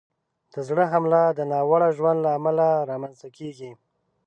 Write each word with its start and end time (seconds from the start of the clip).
د 0.53 0.55
زړه 0.67 0.85
حمله 0.93 1.21
د 1.37 1.39
ناوړه 1.51 1.89
ژوند 1.97 2.19
له 2.25 2.29
امله 2.37 2.67
رامنځته 2.89 3.27
کېږي. 3.37 3.71